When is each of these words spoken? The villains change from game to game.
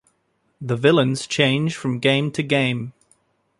The 0.59 0.75
villains 0.75 1.27
change 1.27 1.75
from 1.75 1.99
game 1.99 2.31
to 2.31 2.41
game. 2.41 2.93